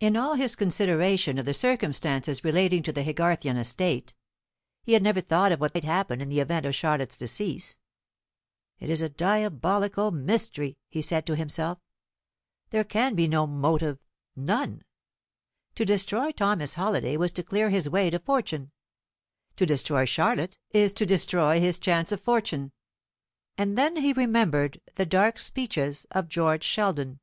In 0.00 0.16
all 0.16 0.36
his 0.36 0.56
consideration 0.56 1.36
of 1.36 1.44
the 1.44 1.52
circumstances 1.52 2.44
relating 2.44 2.82
to 2.84 2.92
the 2.94 3.02
Haygarthian 3.02 3.58
estate, 3.58 4.14
he 4.82 4.94
had 4.94 5.02
never 5.02 5.20
thought 5.20 5.52
of 5.52 5.60
what 5.60 5.74
might 5.74 5.84
happen 5.84 6.22
in 6.22 6.30
the 6.30 6.40
event 6.40 6.64
of 6.64 6.74
Charlotte's 6.74 7.18
decease. 7.18 7.78
"It 8.78 8.88
is 8.88 9.02
a 9.02 9.10
diabolical 9.10 10.10
mystery," 10.12 10.78
he 10.88 11.02
said 11.02 11.26
to 11.26 11.36
himself. 11.36 11.78
"There 12.70 12.84
can 12.84 13.14
be 13.14 13.28
no 13.28 13.46
motive 13.46 13.98
none. 14.34 14.82
To 15.74 15.84
destroy 15.84 16.32
Thomas 16.32 16.72
Halliday 16.72 17.18
was 17.18 17.30
to 17.32 17.42
clear 17.42 17.68
his 17.68 17.86
way 17.86 18.08
to 18.08 18.18
fortune; 18.20 18.72
to 19.56 19.66
destroy 19.66 20.06
Charlotte 20.06 20.56
is 20.70 20.94
to 20.94 21.04
destroy 21.04 21.60
his 21.60 21.78
chance 21.78 22.12
of 22.12 22.22
fortune." 22.22 22.72
And 23.58 23.76
then 23.76 23.96
he 23.96 24.14
remembered 24.14 24.80
the 24.94 25.04
dark 25.04 25.38
speeches 25.38 26.06
of 26.12 26.30
George 26.30 26.64
Sheldon. 26.64 27.20